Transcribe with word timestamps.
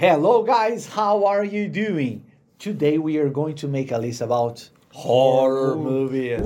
Hello, 0.00 0.42
guys, 0.42 0.86
how 0.86 1.26
are 1.26 1.44
you 1.44 1.68
doing? 1.68 2.24
Today 2.58 2.96
we 2.96 3.18
are 3.18 3.28
going 3.28 3.54
to 3.56 3.68
make 3.68 3.92
a 3.92 3.98
list 3.98 4.22
about 4.22 4.66
horror 4.92 5.76
movies. 5.76 6.40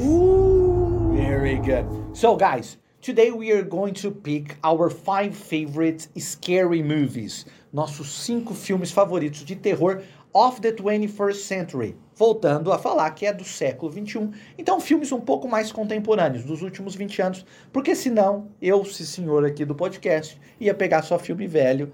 Very 1.17 1.59
good. 1.59 1.87
So, 2.17 2.35
guys, 2.35 2.79
today 3.01 3.31
we 3.31 3.53
are 3.53 3.63
going 3.63 3.95
to 3.95 4.11
pick 4.11 4.57
our 4.65 4.91
five 4.91 5.37
favorite 5.37 6.09
scary 6.19 6.83
movies. 6.83 7.45
Nossos 7.73 8.09
cinco 8.09 8.55
filmes 8.55 8.91
favoritos 8.91 9.45
de 9.45 9.55
terror 9.55 10.03
of 10.35 10.61
the 10.61 10.73
21st 10.73 11.37
century. 11.37 11.95
Voltando 12.17 12.73
a 12.73 12.79
falar 12.79 13.09
que 13.13 13.25
é 13.25 13.33
do 13.33 13.45
século 13.45 13.89
21. 13.89 14.33
Então, 14.59 14.81
filmes 14.81 15.13
um 15.13 15.21
pouco 15.21 15.47
mais 15.47 15.71
contemporâneos, 15.71 16.43
dos 16.43 16.61
últimos 16.61 16.97
20 16.97 17.23
anos. 17.23 17.47
Porque 17.73 17.95
senão, 17.95 18.49
eu, 18.61 18.83
esse 18.83 19.07
senhor 19.07 19.45
aqui 19.45 19.65
do 19.65 19.77
podcast, 19.77 20.41
ia 20.59 20.75
pegar 20.75 21.03
só 21.03 21.21
filme 21.21 21.47
velho 21.47 21.93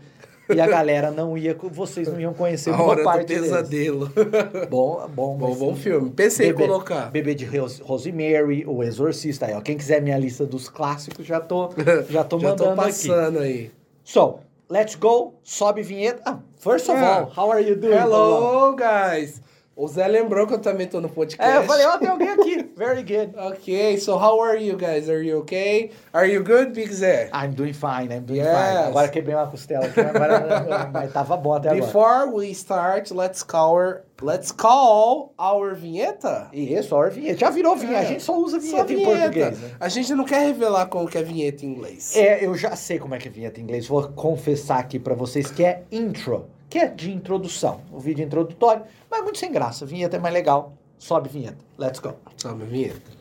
e 0.55 0.61
a 0.61 0.67
galera 0.67 1.11
não 1.11 1.37
ia, 1.37 1.57
vocês 1.71 2.09
não 2.09 2.21
iam 2.21 2.33
conhecer 2.35 2.71
A 2.71 2.77
boa 2.77 2.89
hora 2.91 3.01
do 3.01 3.05
parte 3.05 3.27
deles. 3.27 3.43
pesadelo. 3.51 4.11
Bom, 4.70 5.07
bom, 5.09 5.37
Bom, 5.37 5.48
mas- 5.51 5.59
bom 5.59 5.74
filme. 5.74 6.11
Pensei 6.11 6.48
em 6.48 6.52
Bebê- 6.52 6.66
colocar. 6.69 7.11
Bebê 7.11 7.34
de 7.34 7.45
Ros- 7.45 7.79
Rosemary, 7.80 8.65
O 8.66 8.83
Exorcista. 8.83 9.47
Aí, 9.47 9.55
ó. 9.55 9.60
Quem 9.60 9.77
quiser 9.77 10.01
minha 10.02 10.19
lista 10.19 10.45
dos 10.47 10.69
clássicos, 10.69 11.27
já 11.27 11.41
tô, 11.41 11.71
já 12.10 12.24
tô 12.24 12.38
Já 12.38 12.48
mandando 12.51 12.74
tô 12.74 12.80
aqui. 12.80 12.91
passando 12.93 13.38
aí. 13.41 13.71
So, 14.05 14.41
let's 14.69 14.95
go. 14.95 15.34
Sobe 15.43 15.83
vinheta. 15.83 16.23
Ah, 16.24 16.38
first 16.59 16.88
of 16.88 16.98
Ah. 16.98 17.21
all, 17.21 17.32
how 17.37 17.51
are 17.52 17.62
you 17.69 17.77
doing? 17.77 17.96
Paulão? 17.96 18.37
Hello, 18.37 18.77
guys. 18.77 19.41
O 19.77 19.88
Zé 19.88 20.06
lembrou 20.09 20.47
que 20.47 20.52
eu 20.52 20.59
também 20.59 20.87
tô 20.87 21.01
no 21.01 21.09
podcast. 21.09 21.42
É, 21.42 21.56
eu 21.56 21.62
falei, 21.65 21.87
ó, 21.87 21.97
tem 21.97 22.09
alguém 22.09 22.29
aqui. 22.29 22.70
Very 22.77 23.02
good. 23.02 23.33
Ok, 23.38 23.98
so 23.98 24.12
how 24.16 24.43
are 24.43 24.62
you 24.62 24.77
guys? 24.77 25.09
Are 25.09 25.24
you 25.27 25.38
okay? 25.38 25.91
Are 26.12 26.30
you 26.30 26.45
good, 26.45 26.73
Big 26.73 26.93
Zé? 26.93 27.30
I'm 27.33 27.52
doing 27.55 27.73
fine, 27.73 28.12
I'm 28.12 28.24
doing 28.27 28.41
Yes. 28.41 28.48
fine. 28.48 28.88
Agora 28.88 29.09
quebrei 29.09 29.34
uma 29.34 29.46
costela 29.46 29.87
aqui, 29.87 30.01
agora, 30.01 30.91
mas 30.93 31.12
tava 31.12 31.37
bom 31.37 31.55
até 31.55 31.70
agora. 31.70 31.87
Before 31.87 32.30
we 32.30 32.51
start, 32.51 33.10
let's 33.12 33.43
call, 33.43 34.01
let's 34.20 34.52
call 34.52 35.32
our 35.38 35.74
vinheta. 35.74 36.48
Isso, 36.52 36.95
a 36.95 37.09
vinheta. 37.09 37.38
Já 37.38 37.48
virou 37.51 37.74
vinheta, 37.76 38.01
a 38.01 38.04
gente 38.04 38.23
só 38.23 38.37
usa 38.38 38.59
vinheta, 38.59 38.87
Só 38.88 38.93
em 38.93 39.04
português. 39.04 39.59
Né? 39.60 39.71
A 39.80 39.88
gente 39.88 40.15
não 40.15 40.24
quer 40.24 40.41
revelar 40.46 40.87
como 40.87 41.09
que 41.09 41.16
é 41.16 41.23
vinheta 41.23 41.65
em 41.65 41.71
inglês. 41.71 42.15
É, 42.16 42.45
eu 42.45 42.54
já 42.54 42.76
sei 42.76 42.98
como 42.98 43.15
é 43.15 43.18
que 43.18 43.29
é 43.29 43.30
vinheta 43.30 43.59
em 43.60 43.63
inglês. 43.63 43.87
Vou 43.87 44.09
confessar 44.09 44.79
aqui 44.80 44.98
pra 44.98 45.15
vocês 45.15 45.51
que 45.51 45.65
é 45.65 45.85
intro, 45.91 46.46
que 46.68 46.79
é 46.79 46.87
de 46.87 47.10
introdução. 47.10 47.80
O 47.93 47.98
vídeo 47.98 48.24
introdutório, 48.24 48.82
é 49.21 49.23
muito 49.23 49.38
sem 49.38 49.52
graça. 49.52 49.87
Vinheta 49.87 50.16
é 50.16 50.21
mais 50.21 50.35
legal. 50.35 50.76
Sobe 50.99 51.29
vinheta. 51.29 51.65
Let's 51.79 52.01
go. 52.01 52.15
Sabe 52.37 52.63
a 52.63 52.66
vinheta? 52.66 53.21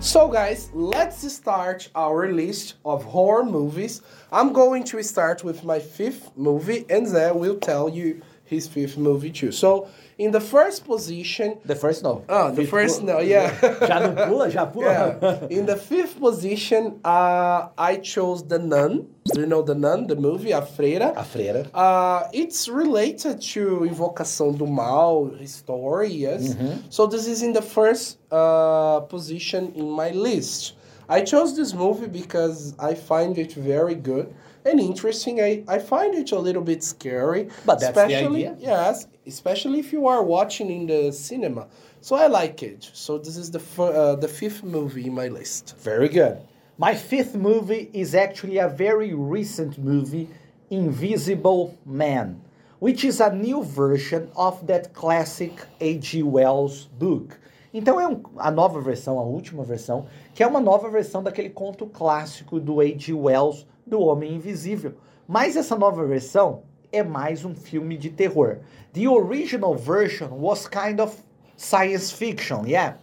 So 0.00 0.28
guys, 0.28 0.70
let's 0.74 1.22
start 1.30 1.90
our 1.94 2.32
list 2.32 2.76
of 2.84 3.04
horror 3.04 3.44
movies. 3.44 4.02
I'm 4.32 4.52
going 4.52 4.82
to 4.84 5.02
start 5.02 5.44
with 5.44 5.62
my 5.62 5.78
fifth 5.78 6.30
movie 6.36 6.86
and 6.90 7.06
Zé 7.06 7.34
will 7.34 7.58
tell 7.58 7.88
you 7.88 8.20
his 8.50 8.66
fifth 8.66 8.98
movie 8.98 9.30
too. 9.30 9.52
So, 9.52 9.86
in 10.18 10.32
the 10.32 10.40
first 10.40 10.84
position, 10.84 11.58
The 11.64 11.76
first 11.76 12.02
no. 12.02 12.24
Oh, 12.28 12.50
the 12.50 12.56
Fifth 12.62 12.70
first 12.70 13.02
no, 13.02 13.20
yeah. 13.20 13.50
Já 13.88 14.00
não 14.00 14.14
pula? 14.26 14.50
Já 14.50 14.66
pula? 14.66 14.92
yeah. 15.22 15.46
In 15.48 15.64
the 15.66 15.76
fifth 15.76 16.18
position, 16.20 16.98
uh, 17.04 17.68
I 17.78 17.96
chose 18.02 18.42
The 18.42 18.58
Nun. 18.58 19.06
Do 19.32 19.40
you 19.40 19.46
know 19.46 19.62
The 19.62 19.74
Nun, 19.74 20.08
the 20.08 20.16
movie, 20.16 20.50
A 20.52 20.60
Freira? 20.60 21.12
A 21.16 21.22
freira. 21.22 21.70
Uh, 21.72 22.28
it's 22.32 22.68
related 22.68 23.40
to 23.54 23.86
Invocação 23.88 24.52
do 24.52 24.66
Mal 24.66 25.30
story, 25.46 26.08
yes. 26.12 26.56
So 26.90 27.06
this 27.06 27.26
is 27.26 27.42
in 27.42 27.52
the 27.52 27.62
first 27.62 28.18
uh, 28.32 29.00
position 29.08 29.72
in 29.76 29.88
my 29.88 30.10
list. 30.10 30.74
I 31.10 31.22
chose 31.22 31.56
this 31.56 31.74
movie 31.74 32.06
because 32.06 32.74
I 32.78 32.94
find 32.94 33.36
it 33.36 33.54
very 33.54 33.96
good 33.96 34.32
and 34.64 34.78
interesting. 34.78 35.40
I, 35.40 35.64
I 35.66 35.80
find 35.80 36.14
it 36.14 36.30
a 36.30 36.38
little 36.38 36.62
bit 36.62 36.84
scary. 36.84 37.48
But 37.66 37.80
that's 37.80 37.96
the 37.96 38.04
especially, 38.06 38.46
idea. 38.46 38.56
Yes, 38.60 39.08
especially 39.26 39.80
if 39.80 39.92
you 39.92 40.06
are 40.06 40.22
watching 40.22 40.70
in 40.70 40.86
the 40.86 41.12
cinema. 41.12 41.66
So 42.00 42.14
I 42.14 42.28
like 42.28 42.62
it. 42.62 42.88
So 42.92 43.18
this 43.18 43.36
is 43.36 43.50
the 43.50 43.58
f- 43.58 43.80
uh, 43.80 44.14
the 44.16 44.28
fifth 44.28 44.62
movie 44.62 45.06
in 45.06 45.14
my 45.14 45.26
list. 45.26 45.74
Very 45.80 46.08
good. 46.08 46.38
My 46.78 46.94
fifth 46.94 47.34
movie 47.34 47.90
is 47.92 48.14
actually 48.14 48.58
a 48.58 48.68
very 48.68 49.12
recent 49.12 49.78
movie, 49.78 50.30
Invisible 50.70 51.76
Man, 51.84 52.40
which 52.78 53.04
is 53.04 53.20
a 53.20 53.34
new 53.34 53.64
version 53.64 54.30
of 54.36 54.64
that 54.68 54.94
classic 54.94 55.52
H.G. 55.80 56.22
Wells 56.22 56.86
book. 56.98 57.36
Então 57.72 58.00
é 58.00 58.08
um- 58.08 58.22
a 58.36 58.50
nova 58.50 58.80
versão, 58.80 59.18
a 59.18 59.22
última 59.22 59.62
versão, 59.62 60.06
que 60.34 60.42
é 60.42 60.46
uma 60.46 60.60
nova 60.60 60.88
versão 60.90 61.22
daquele 61.22 61.50
conto 61.50 61.86
clássico 61.86 62.58
do 62.58 62.80
H.G. 62.80 63.12
Wells, 63.12 63.66
do 63.86 64.00
Homem 64.00 64.34
Invisível. 64.34 64.94
Mas 65.26 65.56
essa 65.56 65.76
nova 65.76 66.04
versão 66.04 66.62
é 66.92 67.02
mais 67.02 67.44
um 67.44 67.54
filme 67.54 67.96
de 67.96 68.10
terror. 68.10 68.58
The 68.92 69.08
original 69.08 69.76
version 69.76 70.28
was 70.32 70.66
kind 70.66 71.00
of 71.00 71.16
science 71.56 72.12
fiction, 72.12 72.66
yeah. 72.66 72.96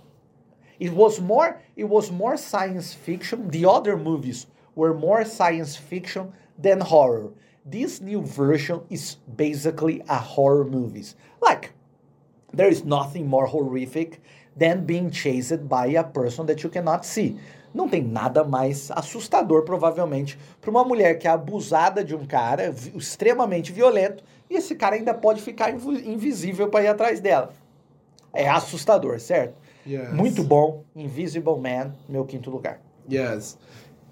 It 0.80 0.94
was 0.94 1.20
more 1.20 1.56
it 1.76 1.86
was 1.86 2.12
more 2.12 2.38
science 2.38 2.94
fiction. 2.94 3.48
The 3.50 3.66
other 3.66 3.96
movies 3.98 4.48
were 4.76 4.94
more 4.94 5.26
science 5.26 5.78
fiction 5.78 6.28
than 6.62 6.82
horror. 6.82 7.32
This 7.66 8.02
new 8.02 8.22
version 8.22 8.82
is 8.90 9.18
basically 9.28 10.04
a 10.08 10.18
horror 10.18 10.66
movies. 10.66 11.16
Like 11.42 11.72
there 12.54 12.70
is 12.70 12.84
nothing 12.84 13.28
more 13.28 13.48
horrific 13.48 14.22
than 14.58 14.82
being 14.86 15.10
chased 15.10 15.58
by 15.68 15.96
a 15.98 16.04
person 16.04 16.46
that 16.48 16.64
you 16.64 16.70
cannot 16.70 17.06
see. 17.06 17.38
Não 17.74 17.88
tem 17.88 18.02
nada 18.02 18.44
mais 18.44 18.90
assustador, 18.92 19.64
provavelmente, 19.64 20.38
para 20.60 20.70
uma 20.72 20.84
mulher 20.84 21.20
que 21.20 21.28
é 21.28 21.32
abusada 21.32 22.04
de 22.04 22.16
um 22.16 22.26
cara 22.26 22.74
extremamente 22.96 23.72
violento 23.72 24.24
e 24.50 24.56
esse 24.56 24.74
cara 24.76 24.96
ainda 24.96 25.14
pode 25.14 25.42
ficar 25.42 25.72
invi- 25.72 26.10
invisível 26.10 26.70
para 26.70 26.86
ir 26.86 26.88
atrás 26.88 27.20
dela. 27.20 27.54
É 28.34 28.48
assustador, 28.48 29.20
certo? 29.20 29.56
Yes. 29.86 30.12
Muito 30.14 30.44
bom. 30.44 30.84
Invisible 30.96 31.58
Man, 31.60 31.94
meu 32.10 32.26
quinto 32.26 32.50
lugar. 32.50 32.80
Yes. 33.10 33.58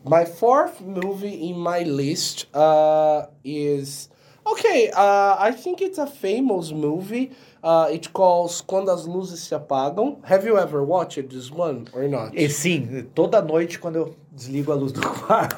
My 0.07 0.25
fourth 0.25 0.81
movie 0.81 1.49
in 1.49 1.55
my 1.57 1.83
list 1.83 2.47
uh, 2.53 3.27
is 3.43 4.09
okay. 4.45 4.89
Uh, 4.93 5.35
I 5.39 5.51
think 5.51 5.81
it's 5.81 5.97
a 5.97 6.07
famous 6.07 6.71
movie. 6.71 7.31
Uh, 7.63 7.89
it 7.91 8.13
calls 8.13 8.61
Quando 8.61 8.93
as 8.93 9.07
Luzes 9.07 9.39
Se 9.39 9.55
Apagam. 9.55 10.23
Have 10.25 10.45
you 10.45 10.57
ever 10.59 10.83
watched 10.83 11.29
this 11.29 11.49
one 11.49 11.87
or 11.93 12.07
not? 12.07 12.35
E 12.35 12.47
sim, 12.47 13.07
toda 13.15 13.41
noite 13.41 13.79
quando 13.79 13.95
eu 13.95 14.15
desligo 14.31 14.71
a 14.71 14.75
luz 14.75 14.91
do 14.91 15.01
quarto. 15.01 15.55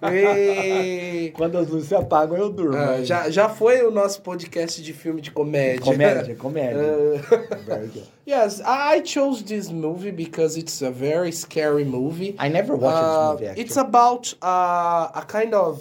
Quando 1.34 1.58
as 1.58 1.68
luzes 1.68 1.88
se 1.88 1.94
apagam, 1.94 2.36
eu 2.38 2.50
durmo. 2.50 2.76
Ah, 2.76 3.02
já, 3.04 3.28
já 3.30 3.48
foi 3.48 3.82
o 3.84 3.90
nosso 3.90 4.22
podcast 4.22 4.82
de 4.82 4.92
filme 4.92 5.20
de 5.20 5.30
comédia. 5.30 5.80
Comédia, 5.80 6.34
comédia. 6.40 6.80
Uh, 6.80 8.02
yes, 8.26 8.60
I 8.64 9.02
chose 9.04 9.42
this 9.44 9.70
movie 9.70 10.12
because 10.12 10.56
it's 10.58 10.80
a 10.82 10.90
very 10.90 11.32
scary 11.32 11.84
movie. 11.84 12.34
I 12.38 12.48
never 12.48 12.74
watched 12.76 12.96
Uh, 13.02 13.10
this 13.10 13.32
movie, 13.32 13.46
actually. 13.48 13.62
It's 13.64 13.76
about 13.76 14.34
uh, 14.42 15.10
a 15.14 15.24
kind 15.26 15.52
of 15.54 15.80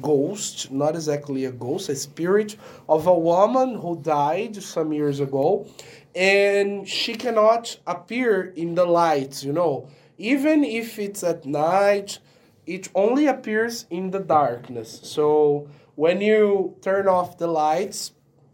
ghost, 0.00 0.70
not 0.70 0.94
exactly 0.94 1.44
a 1.44 1.52
ghost, 1.52 1.88
a 1.88 1.96
spirit 1.96 2.56
of 2.88 3.06
a 3.06 3.18
woman 3.18 3.74
who 3.74 4.00
died 4.00 4.56
some 4.62 4.92
years 4.92 5.20
ago, 5.20 5.66
and 6.14 6.88
she 6.88 7.14
cannot 7.14 7.78
appear 7.86 8.52
in 8.56 8.74
the 8.74 8.84
lights, 8.84 9.44
you 9.44 9.52
know. 9.52 9.88
Even 10.18 10.64
if 10.64 10.98
it's 10.98 11.22
at 11.22 11.44
night, 11.44 12.18
it 12.66 12.88
only 12.94 13.26
appears 13.26 13.86
in 13.90 14.10
the 14.10 14.20
darkness. 14.20 15.00
So 15.02 15.68
when 15.94 16.20
you 16.20 16.76
turn 16.80 17.08
off 17.08 17.38
the 17.38 17.48
lights, 17.48 18.12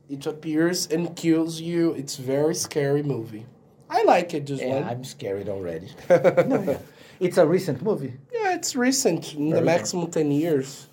it 0.09 0.27
appears 0.27 0.87
and 0.87 1.15
kills 1.15 1.61
you. 1.61 1.93
It's 1.93 2.17
very 2.17 2.55
scary 2.55 3.03
movie. 3.03 3.47
I 3.91 4.05
like 4.05 4.35
it, 4.35 4.47
just 4.47 4.63
Yeah, 4.63 4.81
one. 4.81 4.85
I'm 4.85 5.05
scared 5.05 5.49
already. 5.49 5.91
no, 6.11 6.63
yeah. 6.67 6.79
It's 7.21 7.39
a 7.39 7.47
recent 7.47 7.83
movie. 7.83 8.15
Yeah, 8.33 8.55
it's 8.55 8.77
recent, 8.77 9.35
in 9.35 9.51
the 9.51 9.63
maximum 9.63 10.11
10 10.11 10.31
years. 10.31 10.88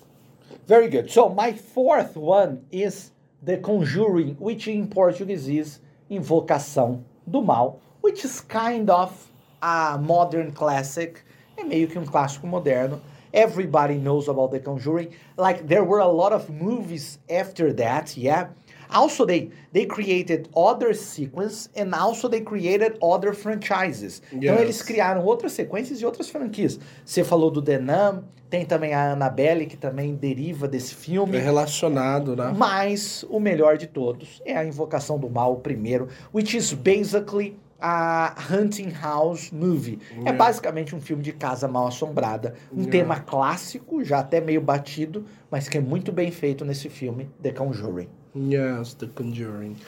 Very 0.66 0.88
good. 0.88 1.08
So 1.08 1.28
my 1.28 1.52
fourth 1.52 2.16
one 2.16 2.66
is 2.72 3.12
The 3.40 3.58
Conjuring, 3.58 4.34
which 4.40 4.66
in 4.66 4.88
Portuguese 4.88 5.48
is 5.48 5.78
Invocação 6.10 7.04
do 7.24 7.40
Mal, 7.40 7.80
which 8.00 8.24
is 8.24 8.40
kind 8.40 8.90
of 8.90 9.30
a 9.62 9.96
modern 9.96 10.50
classic. 10.50 11.22
É 11.56 11.62
meio 11.62 11.86
que 11.86 11.96
um 11.96 12.04
clássico 12.04 12.48
moderno. 12.48 13.00
Everybody 13.32 13.94
knows 13.94 14.28
about 14.28 14.50
The 14.50 14.58
Conjuring. 14.58 15.10
Like 15.36 15.68
there 15.68 15.84
were 15.84 16.00
a 16.00 16.08
lot 16.08 16.32
of 16.32 16.50
movies 16.50 17.20
after 17.30 17.72
that, 17.74 18.16
yeah. 18.16 18.48
Also, 18.88 19.26
they 19.26 19.50
they 19.72 19.86
created 19.86 20.48
other 20.54 20.94
sequence 20.94 21.68
and 21.76 21.94
also 21.94 22.28
they 22.28 22.40
created 22.40 22.96
other 23.02 23.34
franchises. 23.34 24.22
Então 24.32 24.54
Yes. 24.54 24.60
eles 24.62 24.82
criaram 24.82 25.24
outras 25.24 25.52
sequências 25.52 26.00
e 26.00 26.06
outras 26.06 26.28
franquias. 26.28 26.78
Você 27.04 27.22
falou 27.24 27.50
do 27.50 27.60
Denam, 27.60 28.24
tem 28.48 28.64
também 28.64 28.94
a 28.94 29.12
Annabelle 29.12 29.66
que 29.66 29.76
também 29.76 30.14
deriva 30.14 30.68
desse 30.68 30.94
filme. 30.94 31.36
É 31.36 31.40
relacionado, 31.40 32.36
né? 32.36 32.54
Mas 32.56 33.24
o 33.28 33.40
melhor 33.40 33.76
de 33.76 33.86
todos 33.86 34.40
é 34.44 34.56
a 34.56 34.64
Invocação 34.64 35.18
do 35.18 35.28
Mal, 35.28 35.52
o 35.54 35.56
primeiro, 35.56 36.08
which 36.32 36.56
is 36.56 36.72
basically 36.72 37.56
a 37.78 38.34
Hunting 38.50 38.90
House 39.02 39.50
Movie. 39.50 39.98
É 40.12 40.20
Yeah. 40.20 40.32
basicamente 40.38 40.96
um 40.96 41.00
filme 41.00 41.22
de 41.22 41.32
casa 41.32 41.68
mal 41.68 41.86
assombrada. 41.88 42.54
Um 42.72 42.76
Yeah. 42.82 42.90
tema 42.92 43.20
clássico, 43.20 44.02
já 44.02 44.20
até 44.20 44.40
meio 44.40 44.60
batido, 44.62 45.26
mas 45.50 45.68
que 45.68 45.76
é 45.76 45.80
muito 45.80 46.10
bem 46.10 46.30
feito 46.30 46.64
nesse 46.64 46.88
filme, 46.88 47.28
The 47.42 47.50
Conjuring. 47.52 48.08
Yes, 48.36 48.94
The 48.94 49.06
Conjuring. 49.08 49.80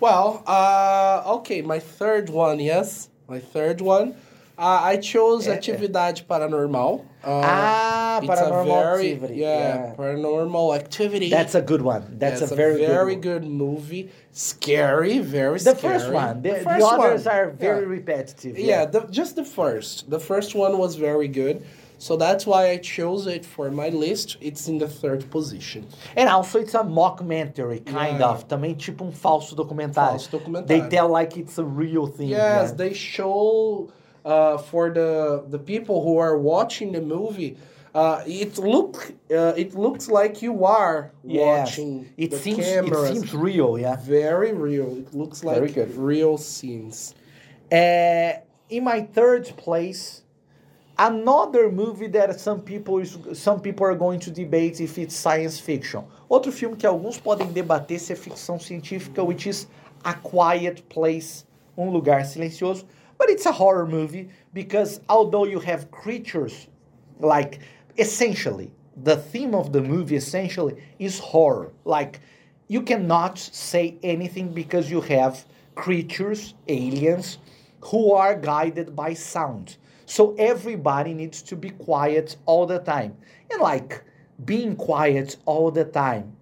Well, 0.00 0.42
uh, 0.46 1.22
okay, 1.38 1.62
my 1.62 1.78
third 1.78 2.28
one, 2.28 2.58
yes, 2.58 3.08
my 3.28 3.38
third 3.38 3.80
one. 3.80 4.16
Uh, 4.58 4.80
I 4.82 4.96
chose 4.98 5.48
É, 5.48 5.52
é. 5.52 5.54
Atividade 5.54 6.24
Paranormal. 6.24 7.04
Uh, 7.24 7.40
ah, 7.42 8.20
Paranormal 8.22 8.60
a 8.60 8.64
very, 8.64 9.12
Activity. 9.12 9.34
Yeah, 9.36 9.48
yeah. 9.48 9.94
Paranormal 9.96 10.76
Activity. 10.76 11.30
That's 11.30 11.54
a 11.54 11.62
good 11.62 11.82
one. 11.82 12.04
That's 12.18 12.42
Yes, 12.42 12.50
a 12.50 12.54
very, 12.54 12.84
very 12.84 13.14
good, 13.14 13.42
good, 13.42 13.50
movie. 13.50 14.10
Scary, 14.32 15.20
very. 15.20 15.58
The 15.58 15.74
scary. 15.74 15.98
first 15.98 16.12
one. 16.12 16.42
The, 16.42 16.50
the, 16.50 16.60
first 16.60 16.84
others 16.84 17.24
one, 17.24 17.34
are 17.34 17.50
very 17.50 17.82
yeah. 17.82 17.88
repetitive. 17.88 18.58
Yeah, 18.58 18.84
the, 18.84 19.00
just 19.10 19.36
the 19.36 19.44
first. 19.44 20.10
The 20.10 20.20
first 20.20 20.54
one 20.54 20.76
was 20.78 20.96
very 20.96 21.28
good. 21.28 21.64
So 22.02 22.16
that's 22.16 22.44
why 22.46 22.62
I 22.70 22.78
chose 22.78 23.28
it 23.28 23.44
for 23.46 23.70
my 23.70 23.88
list. 23.90 24.36
It's 24.40 24.66
in 24.66 24.78
the 24.78 24.88
third 24.88 25.30
position. 25.30 25.86
And 26.16 26.28
also 26.28 26.58
it's 26.58 26.74
a 26.74 26.82
mockumentary, 26.82 27.80
kind 27.86 28.18
Yeah. 28.18 28.30
of. 28.30 28.48
Também 28.48 28.74
tipo 28.76 29.02
um 29.04 29.12
falso 29.12 29.54
documentário. 29.54 30.18
Falso 30.18 30.28
documentário. 30.36 30.66
They 30.66 30.80
tell 30.88 31.08
like 31.08 31.36
it's 31.36 31.58
a 31.58 31.64
real 31.64 32.08
thing. 32.08 32.30
Yes, 32.30 32.70
yeah. 32.70 32.74
they 32.76 32.92
show 32.92 33.88
uh, 34.24 34.58
for 34.58 34.90
the 34.90 35.44
the 35.48 35.60
people 35.60 36.02
who 36.02 36.18
are 36.18 36.36
watching 36.36 36.90
the 36.90 37.00
movie. 37.00 37.56
Uh, 37.94 38.22
it 38.26 38.58
look 38.58 39.12
uh, 39.30 39.52
it 39.56 39.74
looks 39.76 40.08
like 40.08 40.42
you 40.42 40.64
are 40.64 41.12
Yes. 41.22 41.46
watching 41.46 42.08
It 42.16 42.30
the 42.32 42.38
seems 42.38 42.64
cameras. 42.66 43.10
it 43.10 43.14
seems 43.14 43.32
real, 43.34 43.78
yeah. 43.78 43.94
very 44.02 44.52
real. 44.52 44.90
It 44.96 45.14
looks 45.14 45.44
like 45.44 45.54
Very 45.56 45.70
good. 45.70 45.94
real 45.96 46.36
scenes. 46.36 47.14
Uh, 47.70 48.32
in 48.70 48.82
my 48.82 49.02
third 49.14 49.44
place, 49.56 50.22
another 51.02 51.68
movie 51.70 52.06
that 52.06 52.38
some 52.38 52.60
people 52.60 52.98
is, 52.98 53.18
some 53.34 53.60
people 53.60 53.84
are 53.84 53.94
going 53.94 54.20
to 54.20 54.30
debate 54.30 54.80
if 54.80 54.98
it's 54.98 55.16
science 55.16 55.58
fiction. 55.58 56.04
Outro 56.30 56.52
filme 56.52 56.76
que 56.76 56.86
alguns 56.86 57.18
podem 57.18 57.52
debater 57.52 57.98
se 57.98 58.12
é 58.12 58.16
ficção 58.16 58.58
científica, 58.58 59.24
which 59.24 59.48
is 59.48 59.66
A 60.04 60.14
Quiet 60.14 60.82
Place, 60.88 61.44
Um 61.76 61.90
Lugar 61.90 62.24
Silencioso. 62.24 62.86
But 63.18 63.30
it's 63.30 63.46
a 63.46 63.52
horror 63.52 63.86
movie 63.86 64.28
because 64.52 65.00
although 65.08 65.44
you 65.44 65.58
have 65.58 65.90
creatures, 65.90 66.68
like 67.18 67.58
essentially 67.98 68.70
the 69.02 69.16
theme 69.16 69.54
of 69.54 69.72
the 69.72 69.80
movie 69.80 70.16
essentially 70.16 70.76
is 71.00 71.18
horror. 71.18 71.72
Like 71.84 72.20
you 72.68 72.82
cannot 72.82 73.38
say 73.38 73.96
anything 74.04 74.52
because 74.52 74.88
you 74.88 75.00
have 75.02 75.44
creatures, 75.74 76.54
aliens, 76.68 77.38
who 77.80 78.12
are 78.12 78.36
guided 78.36 78.94
by 78.94 79.14
sound. 79.14 79.76
So 80.06 80.34
everybody 80.38 81.14
needs 81.14 81.42
to 81.42 81.56
be 81.56 81.70
quiet 81.70 82.36
all 82.46 82.66
the 82.66 82.78
time. 82.78 83.16
And 83.50 83.60
like 83.60 84.02
being 84.44 84.76
quiet 84.76 85.36
all 85.44 85.70
the 85.70 85.84
time 85.84 86.36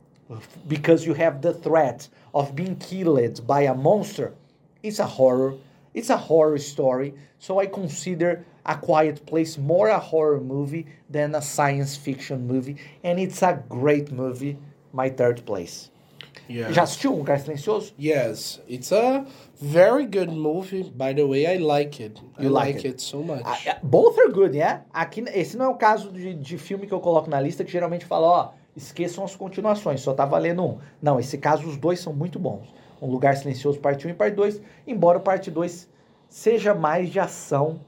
because 0.68 1.06
you 1.06 1.14
have 1.14 1.42
the 1.42 1.54
threat 1.54 2.08
of 2.34 2.54
being 2.54 2.76
killed 2.76 3.46
by 3.46 3.62
a 3.62 3.74
monster, 3.74 4.34
it's 4.82 4.98
a 4.98 5.06
horror. 5.06 5.54
It's 5.92 6.10
a 6.10 6.16
horror 6.16 6.58
story. 6.58 7.14
So 7.40 7.58
I 7.58 7.66
consider 7.66 8.44
A 8.64 8.76
Quiet 8.76 9.26
Place 9.26 9.58
more 9.58 9.88
a 9.88 9.98
horror 9.98 10.40
movie 10.40 10.86
than 11.08 11.34
a 11.34 11.42
science 11.42 11.96
fiction 11.96 12.46
movie. 12.46 12.76
And 13.02 13.18
it's 13.18 13.42
a 13.42 13.62
great 13.68 14.12
movie, 14.12 14.56
my 14.92 15.10
third 15.10 15.44
place. 15.44 15.90
Yeah. 16.48 16.72
Já 16.72 16.82
assistiu 16.82 17.12
Um 17.14 17.18
Lugar 17.18 17.38
Silencioso? 17.38 17.92
Yes, 17.98 18.60
it's 18.68 18.92
a 18.92 19.24
very 19.60 20.04
good 20.04 20.30
movie. 20.32 20.84
By 20.84 21.14
the 21.14 21.24
way, 21.24 21.46
I 21.46 21.58
like 21.58 22.02
it. 22.02 22.20
I 22.38 22.44
You 22.44 22.50
like 22.50 22.74
like, 22.74 22.86
it? 22.88 22.94
it? 22.94 23.02
so 23.02 23.22
much. 23.22 23.42
Ah, 23.44 23.78
Both 23.82 24.18
are 24.18 24.32
good, 24.32 24.56
yeah? 24.56 24.84
Aqui, 24.92 25.22
esse 25.32 25.56
não 25.56 25.66
é 25.66 25.68
o 25.68 25.74
caso 25.76 26.10
de, 26.10 26.34
de 26.34 26.58
filme 26.58 26.86
que 26.86 26.92
eu 26.94 27.00
coloco 27.00 27.30
na 27.30 27.40
lista 27.40 27.62
que 27.64 27.70
geralmente 27.70 28.04
fala, 28.04 28.26
ó, 28.26 28.50
esqueçam 28.76 29.24
as 29.24 29.36
continuações, 29.36 30.00
só 30.00 30.12
tá 30.12 30.24
valendo 30.24 30.64
um. 30.64 30.78
Não, 31.00 31.20
esse 31.20 31.38
caso 31.38 31.68
os 31.68 31.76
dois 31.76 32.00
são 32.00 32.12
muito 32.12 32.38
bons. 32.38 32.66
Um 33.00 33.06
Lugar 33.08 33.36
Silencioso, 33.36 33.78
parte 33.78 34.06
1 34.06 34.10
e 34.10 34.14
parte 34.14 34.34
2, 34.34 34.60
embora 34.86 35.18
o 35.18 35.20
parte 35.20 35.50
2 35.50 35.88
seja 36.28 36.74
mais 36.74 37.10
de 37.10 37.18
ação, 37.20 37.80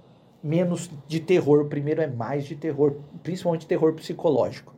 menos 0.43 0.89
de 1.07 1.21
terror. 1.21 1.61
O 1.63 1.69
primeiro 1.69 2.01
é 2.01 2.07
mais 2.07 2.45
de 2.45 2.55
terror, 2.57 2.95
principalmente 3.23 3.67
terror 3.67 3.93
psicológico. 3.95 4.73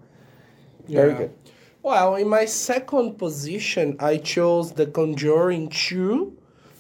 Very 0.88 1.08
Yeah. 1.12 1.19
good. 1.26 1.34
Well, 1.85 2.15
in 2.15 2.31
my 2.31 2.47
second 2.47 3.19
position, 3.19 3.97
I 4.01 4.17
chose 4.17 4.73
The 4.73 4.87
Conjuring 4.87 5.69
2. 5.69 6.33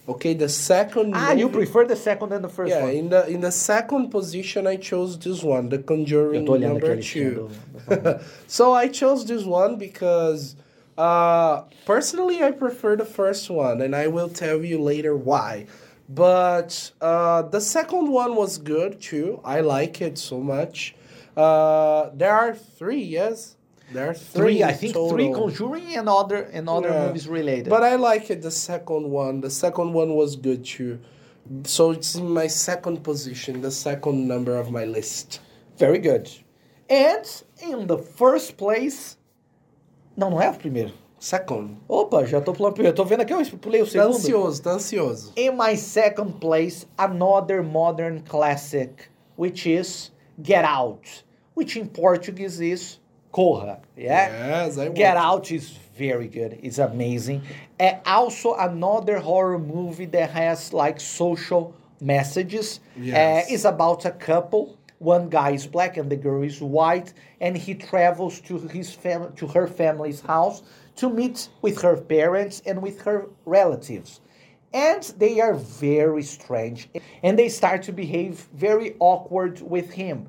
Okay, 0.08 0.32
the 0.32 0.48
second. 0.48 1.12
Ah, 1.14 1.32
you 1.32 1.50
prefer 1.50 1.84
the 1.84 1.94
second 1.94 2.30
than 2.30 2.40
the 2.40 2.48
first 2.48 2.70
Yeah, 2.70 2.84
one? 2.84 2.90
in 2.92 3.08
the 3.10 3.26
in 3.28 3.42
the 3.42 3.52
second 3.52 4.08
position, 4.08 4.66
I 4.66 4.76
chose 4.76 5.18
this 5.18 5.42
one, 5.42 5.68
The 5.68 5.76
Eu 5.76 5.82
Conjuring 5.82 6.46
tô 6.46 6.52
olhando 6.52 6.78
aqui 6.78 6.86
a 6.86 6.88
number 6.88 7.02
two. 7.02 7.50
do... 7.88 8.20
so 8.46 8.72
I 8.72 8.88
chose 8.88 9.26
this 9.26 9.44
one 9.44 9.76
because, 9.76 10.56
uh, 10.96 11.64
personally, 11.84 12.42
I 12.42 12.50
prefer 12.52 12.96
the 12.96 13.04
first 13.04 13.50
one, 13.50 13.82
and 13.82 13.94
I 13.94 14.06
will 14.06 14.30
tell 14.30 14.64
you 14.64 14.80
later 14.80 15.14
why. 15.14 15.66
But 16.08 16.92
uh, 17.02 17.42
the 17.42 17.60
second 17.60 18.08
one 18.10 18.36
was 18.36 18.56
good 18.56 19.02
too. 19.02 19.40
I 19.44 19.60
like 19.60 20.00
it 20.00 20.16
so 20.16 20.40
much. 20.40 20.94
Uh, 21.36 22.08
there 22.14 22.32
are 22.32 22.54
three, 22.54 23.02
yes, 23.02 23.56
there 23.92 24.08
are 24.10 24.14
three. 24.14 24.58
Three, 24.58 24.62
I 24.64 24.72
think 24.72 24.94
three. 24.94 25.32
Conjuring 25.32 25.96
and 25.96 26.08
other 26.08 26.48
and 26.52 26.68
other 26.68 26.88
Yeah. 26.90 27.06
movies 27.06 27.28
related. 27.28 27.68
But 27.68 27.82
I 27.82 27.96
like 27.96 28.30
it. 28.30 28.42
The 28.42 28.50
second 28.50 29.10
one, 29.10 29.40
the 29.40 29.50
second 29.50 29.92
one 29.92 30.14
was 30.14 30.36
good 30.36 30.64
too. 30.64 30.98
So 31.64 31.90
it's 31.92 32.14
in 32.14 32.28
my 32.30 32.46
second 32.48 33.02
position, 33.02 33.60
the 33.60 33.70
second 33.70 34.26
number 34.26 34.56
of 34.56 34.70
my 34.70 34.84
list. 34.86 35.40
Very 35.76 35.98
good. 35.98 36.30
And 36.88 37.24
in 37.62 37.86
the 37.86 37.98
first 37.98 38.56
place. 38.56 39.16
Não, 40.16 40.30
não 40.30 40.40
é 40.40 40.48
o 40.48 40.54
primeiro. 40.54 40.92
Second. 41.18 41.76
Opa, 41.88 42.24
já 42.26 42.40
tô 42.40 42.52
pulando 42.52 42.72
o 42.72 42.74
primeiro. 42.74 42.94
Tô 42.96 43.04
vendo 43.04 43.22
aqui, 43.22 43.32
eu 43.32 43.42
pulei 43.58 43.80
o 43.82 43.84
Tá 43.86 43.90
segundo. 43.92 44.14
ansioso, 44.16 44.62
tá 44.62 44.70
ansioso. 44.72 45.32
In 45.36 45.52
my 45.56 45.74
second 45.76 46.34
place, 46.38 46.86
another 46.98 47.62
modern 47.62 48.20
classic, 48.20 49.08
which 49.36 49.66
is 49.66 50.12
Get 50.42 50.64
Out, 50.64 51.24
which 51.56 51.78
in 51.78 51.86
Portuguese 51.86 52.60
is 52.60 53.00
Corra. 53.34 53.80
Yeah? 53.96 54.28
Yes, 54.28 54.78
I 54.78 54.88
Get 54.90 55.16
Out 55.16 55.50
is 55.50 55.70
very 55.98 56.28
good. 56.28 56.60
It's 56.62 56.78
amazing. 56.78 57.42
And 57.80 57.98
also 58.06 58.54
another 58.54 59.18
horror 59.18 59.58
movie 59.58 60.06
that 60.06 60.30
has 60.30 60.72
like 60.72 61.00
social 61.00 61.74
messages. 62.00 62.78
Yes. 62.96 63.46
Uh, 63.48 63.52
it's 63.52 63.64
about 63.64 64.04
a 64.04 64.12
couple. 64.12 64.78
One 64.98 65.28
guy 65.28 65.50
is 65.50 65.66
black 65.66 65.96
and 65.96 66.08
the 66.08 66.16
girl 66.16 66.42
is 66.44 66.60
white, 66.60 67.12
and 67.40 67.56
he 67.56 67.74
travels 67.74 68.40
to 68.42 68.58
his 68.58 68.92
fam- 68.92 69.32
to 69.34 69.46
her 69.48 69.66
family's 69.66 70.20
house 70.20 70.62
to 70.96 71.10
meet 71.10 71.48
with 71.60 71.82
her 71.82 71.96
parents 71.96 72.62
and 72.64 72.80
with 72.80 73.02
her 73.02 73.26
relatives. 73.44 74.20
And 74.72 75.02
they 75.18 75.40
are 75.40 75.54
very 75.54 76.22
strange, 76.22 76.88
and 77.22 77.38
they 77.38 77.48
start 77.48 77.82
to 77.84 77.92
behave 77.92 78.46
very 78.54 78.94
awkward 79.00 79.60
with 79.60 79.90
him 79.90 80.26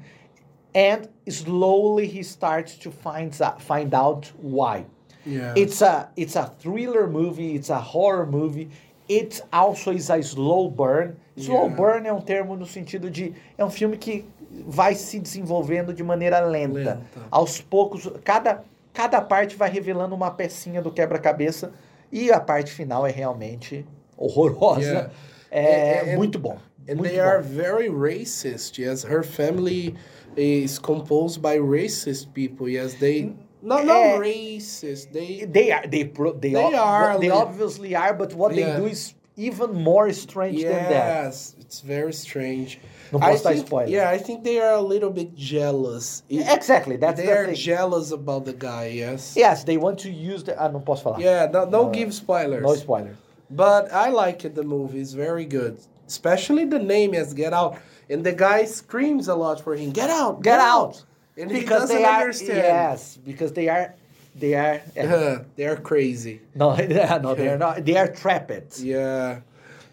and 0.76 1.08
slowly 1.30 2.06
he 2.06 2.22
starts 2.24 2.78
to 2.78 2.92
find 2.92 3.32
out, 3.42 3.62
find 3.62 3.94
out 3.94 4.32
why. 4.42 4.86
Yeah. 5.26 5.54
It's 5.58 5.82
a 5.82 6.10
it's 6.16 6.36
a 6.36 6.46
thriller 6.60 7.08
movie, 7.08 7.56
it's 7.56 7.70
a 7.72 7.80
horror 7.80 8.26
movie. 8.28 8.70
It 9.08 9.42
also 9.52 9.92
is 9.92 10.10
a 10.10 10.22
slow 10.22 10.70
burn. 10.70 11.16
Slow 11.38 11.66
Yeah. 11.66 11.76
burn 11.76 12.06
é 12.08 12.14
um 12.14 12.22
termo 12.22 12.56
no 12.56 12.66
sentido 12.66 13.10
de 13.10 13.34
é 13.58 13.64
um 13.66 13.70
filme 13.70 13.98
que 13.98 14.26
vai 14.68 14.94
se 14.96 15.20
desenvolvendo 15.20 15.94
de 15.94 16.04
maneira 16.04 16.40
lenta. 16.42 16.74
Lenta. 16.74 17.02
Aos 17.32 17.62
poucos, 17.62 18.08
cada 18.24 18.64
cada 18.94 19.20
parte 19.22 19.56
vai 19.56 19.70
revelando 19.70 20.14
uma 20.16 20.32
pecinha 20.32 20.82
do 20.82 20.92
quebra-cabeça 20.92 21.72
e 22.12 22.32
a 22.32 22.40
parte 22.40 22.72
final 22.72 23.06
é 23.06 23.12
realmente 23.12 23.86
horrorosa. 24.18 24.82
Yeah. 24.82 25.10
É 25.52 26.02
And- 26.02 26.12
and- 26.14 26.18
muito 26.18 26.38
bom. 26.40 26.58
And 26.88 27.00
muito 27.00 27.10
they 27.10 27.18
bom. 27.18 27.26
are 27.28 27.42
very 27.42 27.90
racist. 27.90 28.78
Yes, 28.78 29.04
her 29.04 29.24
family 29.24 29.96
is 30.36 30.78
composed 30.80 31.42
by 31.42 31.58
racist 31.58 32.34
people. 32.34 32.68
Yes, 32.70 32.94
they 32.96 33.34
no 33.62 33.82
not 33.84 34.20
racist. 34.22 35.12
They 35.12 35.46
They 35.46 35.72
are. 35.72 35.88
They 35.88 36.04
pro, 36.06 36.34
they, 36.34 36.54
They 36.54 36.64
ob- 36.64 36.74
are, 36.76 37.20
They 37.20 37.30
obviously 37.32 37.96
are, 37.96 38.14
but 38.14 38.34
what 38.36 38.54
Yeah. 38.54 38.74
they 38.74 38.80
do 38.82 38.86
is 38.88 39.14
even 39.38 39.74
more 39.74 40.12
strange 40.14 40.62
than 40.62 40.72
that. 40.72 41.26
yes, 41.26 41.56
it's 41.60 41.82
very 41.82 42.14
strange. 42.14 42.80
Não 43.12 43.22
I 43.22 43.36
think, 43.38 43.68
spoiler. 43.68 43.88
yeah, 43.90 44.10
I 44.10 44.18
think 44.18 44.44
they 44.44 44.60
are 44.60 44.76
a 44.76 44.82
little 44.82 45.10
bit 45.12 45.36
jealous. 45.36 46.24
It- 46.30 46.46
Exactly. 46.48 46.98
That's 46.98 47.20
they 47.20 47.26
the 47.28 47.34
are 47.38 47.46
thing. 47.48 47.56
jealous 47.56 48.12
about 48.12 48.46
the 48.46 48.54
guy. 48.54 48.88
Yes. 48.94 49.34
yes, 49.36 49.64
they 49.64 49.78
want 49.78 50.00
to 50.00 50.10
use 50.12 50.44
the. 50.44 50.56
Ah, 50.58 50.70
não 50.70 50.82
posso 50.84 51.04
falar. 51.04 51.20
Yeah. 51.20 51.48
No, 51.52 51.66
don't 51.66 51.88
Uh, 51.90 51.92
give 51.92 52.14
spoilers. 52.14 52.62
No 52.64 52.76
spoiler. 52.76 53.16
But 53.50 53.92
I 53.92 54.10
like 54.10 54.44
it. 54.46 54.56
The 54.56 54.64
movie 54.64 55.00
is 55.02 55.14
very 55.14 55.46
good, 55.46 55.78
especially 56.08 56.66
the 56.66 56.80
name 56.80 57.14
as 57.14 57.34
Get 57.34 57.54
Out. 57.54 57.78
And 58.10 58.24
the 58.24 58.34
guy 58.34 58.66
screams 58.66 59.28
a 59.28 59.36
lot 59.36 59.60
for 59.62 59.76
him. 59.76 59.92
Get 59.92 60.10
out! 60.10 60.44
Get 60.44 60.60
out! 60.60 61.04
And 61.38 61.50
Because 61.50 61.90
they 61.90 62.04
are. 62.04 62.22
understand. 62.22 62.58
Yes, 62.60 63.18
because 63.18 63.52
they 63.54 63.68
are. 63.68 63.96
They 64.36 64.54
are. 64.54 64.82
eh, 64.96 65.38
they 65.56 65.66
are 65.66 65.76
crazy. 65.78 66.42
no, 66.54 66.78
yeah, 66.80 67.18
no, 67.18 67.34
they 67.36 67.50
are 67.50 67.58
not. 67.58 67.84
They 67.86 67.98
are 67.98 68.08
trapped. 68.08 68.80
Yeah. 68.80 69.40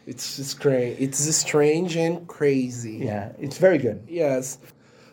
It's 0.07 0.25
strange. 0.25 1.01
It's 1.01 1.19
strange 1.37 1.97
and 1.97 2.27
crazy. 2.27 2.99
Yeah, 3.05 3.33
it's 3.39 3.57
very 3.59 3.79
good. 3.79 4.03
Yes. 4.09 4.59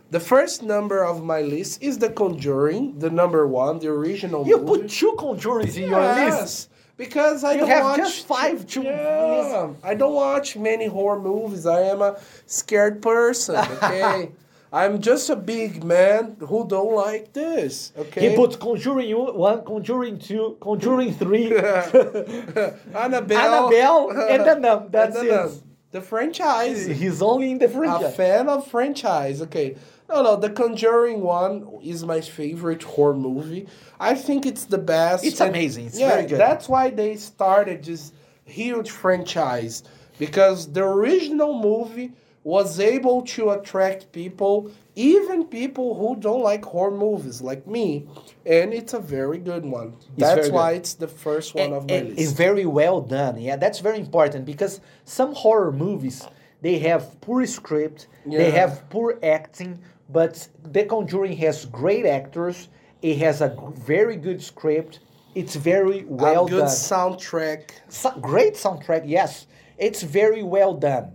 The 0.09 0.19
first 0.19 0.63
number 0.63 1.05
of 1.05 1.23
my 1.23 1.41
list 1.41 1.83
is 1.83 1.99
The 1.99 2.09
Conjuring, 2.09 2.97
the 2.97 3.11
number 3.11 3.45
one, 3.45 3.77
the 3.77 3.89
original 3.89 4.47
You 4.47 4.57
movie. 4.57 4.81
put 4.81 4.89
two 4.89 5.13
Conjurings 5.19 5.77
in 5.77 5.89
your 5.91 6.01
list. 6.01 6.69
Because 6.99 7.45
I 7.45 7.53
You 7.53 7.59
don't 7.59 7.69
have 7.69 7.83
watch 7.85 7.97
just 7.97 8.27
five 8.27 8.67
to 8.67 8.83
Yeah, 8.83 9.69
I 9.81 9.95
don't 9.95 10.13
watch 10.13 10.57
many 10.57 10.85
horror 10.87 11.17
movies. 11.17 11.65
I 11.65 11.83
am 11.83 12.01
a 12.01 12.19
scared 12.45 13.01
person. 13.01 13.55
Okay, 13.55 14.31
I'm 14.73 14.99
just 14.99 15.29
a 15.29 15.37
big 15.37 15.81
man 15.81 16.35
who 16.41 16.67
don't 16.67 16.93
like 16.93 17.31
this. 17.31 17.93
Okay, 17.97 18.31
He 18.31 18.35
put 18.35 18.59
Conjuring 18.59 19.15
1, 19.15 19.63
Conjuring 19.63 20.19
2, 20.19 20.57
Conjuring 20.59 21.13
3, 21.13 21.57
Annabelle, 21.57 22.67
Annabelle, 22.93 24.09
and 24.33 24.45
the 24.45 24.55
Nun. 24.59 24.89
That's 24.91 25.15
and 25.15 25.29
the 25.29 25.33
it. 25.33 25.35
Nun. 25.37 25.61
The 25.91 26.01
franchise. 26.01 26.85
He's 26.85 27.21
only 27.21 27.51
in 27.51 27.59
the 27.59 27.69
franchise. 27.69 28.03
a 28.03 28.11
fan 28.11 28.49
of 28.49 28.67
franchise. 28.67 29.41
Okay. 29.43 29.77
No, 30.09 30.23
no, 30.23 30.35
The 30.35 30.49
Conjuring 30.49 31.21
one 31.21 31.67
is 31.83 32.03
my 32.03 32.19
favorite 32.21 32.81
horror 32.83 33.15
movie. 33.15 33.67
I 33.99 34.15
think 34.15 34.45
it's 34.45 34.65
the 34.65 34.77
best. 34.79 35.23
It's 35.23 35.39
And- 35.39 35.49
amazing. 35.51 35.85
It's 35.87 35.99
yeah, 35.99 36.09
very 36.09 36.25
good. 36.25 36.39
That's 36.39 36.67
why 36.67 36.89
they 36.89 37.15
started 37.15 37.83
this 37.83 38.11
huge 38.45 38.89
franchise 38.89 39.83
because 40.17 40.71
the 40.71 40.83
original 40.83 41.53
movie 41.61 42.11
was 42.43 42.79
able 42.79 43.21
to 43.21 43.51
attract 43.51 44.11
people, 44.11 44.71
even 44.95 45.43
people 45.45 45.93
who 45.93 46.15
don't 46.19 46.41
like 46.41 46.65
horror 46.65 46.89
movies 46.97 47.41
like 47.41 47.67
me, 47.67 48.07
and 48.45 48.73
it's 48.73 48.93
a 48.93 48.99
very 48.99 49.37
good 49.37 49.63
one. 49.65 49.93
that's 50.17 50.49
why 50.49 50.71
good. 50.73 50.79
it's 50.79 50.93
the 50.95 51.07
first 51.07 51.53
one 51.53 51.65
And- 51.65 51.73
of 51.75 51.87
my 51.89 51.95
and 51.95 52.17
It's 52.19 52.31
very 52.31 52.65
well 52.65 53.01
done. 53.01 53.37
Yeah, 53.37 53.57
that's 53.57 53.79
very 53.79 53.99
important 53.99 54.45
because 54.45 54.81
some 55.05 55.35
horror 55.35 55.71
movies 55.71 56.25
they 56.61 56.79
have 56.79 57.21
poor 57.21 57.45
script, 57.45 58.07
they 58.25 58.51
have 58.51 58.89
poor 58.89 59.19
acting, 59.21 59.79
but 60.09 60.47
The 60.71 60.83
Conjuring 60.85 61.37
has 61.37 61.65
great 61.65 62.05
actors. 62.05 62.69
It 63.01 63.17
has 63.19 63.41
a 63.41 63.55
very 63.75 64.15
good 64.15 64.41
script. 64.41 64.99
It's 65.35 65.55
very 65.55 66.03
well 66.05 66.45
a 66.47 66.49
good 66.49 66.59
done. 66.59 66.67
soundtrack. 66.67 67.69
So- 67.87 68.17
great 68.19 68.55
soundtrack. 68.55 69.03
Yes, 69.05 69.47
it's 69.77 70.01
very 70.03 70.43
well 70.43 70.73
done. 70.73 71.11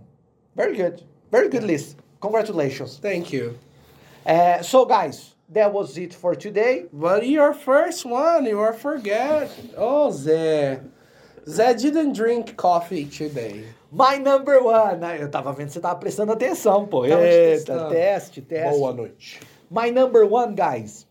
Very 0.55 0.75
good. 0.77 1.03
Very 1.31 1.49
good 1.49 1.63
list. 1.63 1.97
Congratulations. 2.21 2.97
Thank 2.97 3.31
you. 3.33 3.57
Uh, 4.25 4.61
so, 4.61 4.85
guys, 4.85 5.35
that 5.49 5.71
was 5.71 5.97
it 5.97 6.13
for 6.13 6.33
today. 6.33 6.85
But 6.91 7.27
your 7.27 7.53
first 7.53 8.05
one, 8.05 8.45
you 8.45 8.59
are 8.59 8.73
forget. 8.73 9.51
Oh, 9.77 10.09
Zé. 10.11 10.81
Zé 11.47 11.73
didn't 11.75 12.13
drink 12.13 12.55
coffee 12.55 13.05
today. 13.05 13.65
My 13.91 14.17
number 14.17 14.61
one. 14.63 15.03
Ah, 15.03 15.15
Eu 15.15 15.29
tava 15.29 15.53
vendo 15.53 15.67
que 15.67 15.73
você 15.73 15.79
tava 15.79 15.99
prestando 15.99 16.31
atenção, 16.31 16.85
pô. 16.87 17.07
Tava 17.07 17.21
Eita, 17.25 17.87
teste, 17.89 18.41
teste. 18.41 18.77
Boa 18.77 18.91
noite. 18.93 19.39
My 19.69 19.91
number 19.91 20.31
one, 20.31 20.55
guys. 20.55 21.07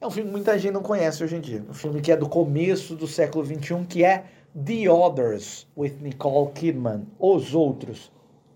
É 0.00 0.06
um 0.06 0.10
filme 0.10 0.28
que 0.28 0.36
muita 0.36 0.58
gente 0.58 0.72
não 0.72 0.82
conhece 0.82 1.24
hoje 1.24 1.36
em 1.36 1.40
dia. 1.40 1.64
Um 1.68 1.74
filme 1.74 2.00
que 2.00 2.12
é 2.12 2.16
do 2.16 2.28
começo 2.28 2.94
do 2.94 3.06
século 3.08 3.44
XXI, 3.44 3.84
que 3.88 4.04
é 4.04 4.24
The 4.64 4.88
Others, 4.90 5.66
with 5.76 5.96
Nicole 6.00 6.52
Kidman. 6.52 7.06
Os 7.18 7.54
Outros. 7.54 8.12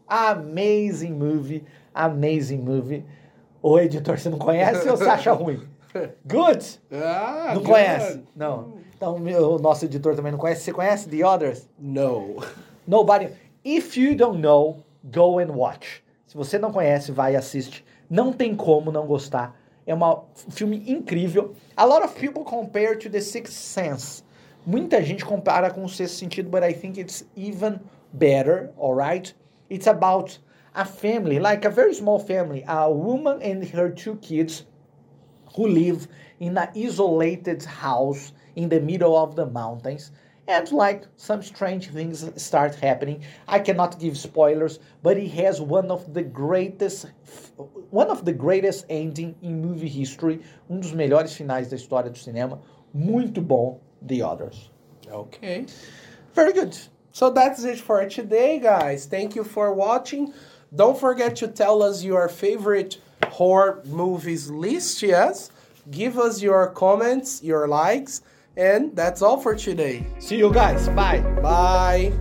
Amazing 0.07 1.15
movie. 1.15 1.65
Amazing 1.95 2.59
movie. 2.59 3.05
Ô, 3.63 3.79
editor, 3.79 4.19
você 4.19 4.29
não 4.29 4.39
conhece 4.39 4.89
ou 4.89 4.97
você 4.97 5.09
acha 5.09 5.33
ruim? 5.33 5.63
Good? 6.27 6.81
Ah, 6.91 7.49
não 7.49 7.55
good. 7.57 7.67
conhece? 7.69 8.23
Não. 8.35 8.75
Então, 9.03 9.17
o 9.17 9.59
nosso 9.59 9.85
editor 9.85 10.15
também 10.15 10.31
não 10.31 10.39
conhece. 10.39 10.61
Você 10.63 10.73
conhece 10.73 11.09
The 11.09 11.27
Others? 11.27 11.69
No. 11.77 12.37
Nobody. 12.87 13.31
If 13.65 13.97
you 13.97 14.15
don't 14.15 14.41
know, 14.41 14.77
go 15.03 15.41
and 15.41 15.49
watch. 15.49 16.05
Se 16.25 16.37
você 16.37 16.57
não 16.57 16.71
conhece, 16.71 17.11
vai 17.11 17.33
e 17.33 17.37
assiste. 17.37 17.85
Não 18.09 18.33
tem 18.33 18.55
como 18.55 18.93
não 18.93 19.05
gostar. 19.05 19.57
É 19.85 19.93
uma- 19.93 20.21
um 20.47 20.51
filme 20.53 20.85
incrível. 20.87 21.53
A 21.77 21.85
lot 21.85 22.05
of 22.05 22.15
people 22.15 22.45
compare 22.45 22.97
to 22.97 23.11
The 23.11 23.21
Sixth 23.21 23.55
Sense. 23.55 24.23
Muita 24.65 25.03
gente 25.03 25.25
compara 25.25 25.69
com 25.73 25.83
o 25.83 25.89
Sexto 25.89 26.19
Sentido, 26.19 26.49
but 26.49 26.63
I 26.63 26.73
think 26.73 27.01
it's 27.01 27.27
even 27.37 27.81
better, 28.13 28.71
alright? 28.79 29.35
It's 29.69 29.89
about 29.89 30.39
a 30.73 30.85
family, 30.85 31.41
like 31.41 31.67
a 31.67 31.71
very 31.71 31.93
small 31.93 32.21
family, 32.21 32.63
a 32.69 32.87
woman 32.89 33.41
and 33.43 33.65
her 33.77 33.91
two 33.93 34.15
kids 34.21 34.65
who 35.57 35.67
live 35.67 36.07
in 36.39 36.57
an 36.57 36.69
isolated 36.77 37.65
house 37.65 38.33
in 38.57 38.69
the 38.69 38.81
middle 38.81 39.17
of 39.17 39.35
the 39.37 39.47
mountains 39.47 40.13
and 40.49 40.71
like 40.73 41.05
some 41.17 41.43
strange 41.43 41.89
things 41.91 42.29
start 42.37 42.75
happening 42.75 43.23
i 43.47 43.59
cannot 43.59 43.99
give 43.99 44.17
spoilers 44.19 44.79
but 45.03 45.17
it 45.17 45.29
has 45.31 45.61
one 45.61 45.91
of 45.91 46.13
the 46.15 46.23
greatest 46.23 47.07
one 47.91 48.09
of 48.09 48.25
the 48.25 48.33
greatest 48.33 48.85
ending 48.91 49.35
in 49.43 49.61
movie 49.63 49.89
history 49.89 50.41
um 50.69 50.81
dos 50.81 50.93
melhores 50.93 51.33
finais 51.33 51.69
da 51.69 51.77
história 51.77 52.11
do 52.11 52.19
cinema 52.19 52.61
muito 52.93 53.41
bom 53.41 53.79
the 54.07 54.21
others 54.23 54.71
Okay. 55.11 55.67
very 56.35 56.53
good 56.53 56.77
So 57.13 57.29
that's 57.29 57.63
it 57.65 57.79
for 57.79 58.07
today, 58.09 58.59
guys. 58.59 59.05
Thank 59.05 59.37
you 59.37 59.45
for 59.45 59.71
watching. 59.75 60.33
Don't 60.75 60.99
forget 60.99 61.37
to 61.37 61.49
tell 61.49 61.83
us 61.83 62.03
your 62.03 62.27
favorite 62.29 62.97
horror 63.29 63.83
movies 63.85 64.49
list, 64.49 65.03
yes? 65.03 65.51
Give 65.91 66.19
us 66.19 66.41
your 66.41 66.69
comments, 66.69 67.43
your 67.43 67.69
likes, 67.69 68.23
and 68.57 68.95
that's 68.95 69.23
all 69.23 69.39
for 69.41 69.55
today. 69.55 70.07
see 70.19 70.37
you 70.37 70.53
guys 70.53 70.89
bye 70.91 71.21
Bye. 71.43 72.13